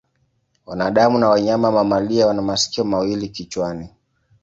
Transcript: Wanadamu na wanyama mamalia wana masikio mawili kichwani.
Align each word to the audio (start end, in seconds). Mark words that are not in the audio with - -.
Wanadamu 0.65 1.17
na 1.19 1.29
wanyama 1.29 1.71
mamalia 1.71 2.27
wana 2.27 2.41
masikio 2.41 2.83
mawili 2.83 3.29
kichwani. 3.29 3.89